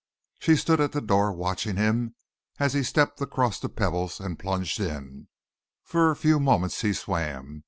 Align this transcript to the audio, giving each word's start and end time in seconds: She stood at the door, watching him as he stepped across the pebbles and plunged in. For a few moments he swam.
She 0.39 0.55
stood 0.55 0.81
at 0.81 0.93
the 0.93 0.99
door, 1.01 1.31
watching 1.31 1.75
him 1.77 2.15
as 2.57 2.73
he 2.73 2.81
stepped 2.81 3.21
across 3.21 3.59
the 3.59 3.69
pebbles 3.69 4.19
and 4.19 4.39
plunged 4.39 4.79
in. 4.79 5.27
For 5.83 6.09
a 6.09 6.15
few 6.15 6.39
moments 6.39 6.81
he 6.81 6.91
swam. 6.93 7.59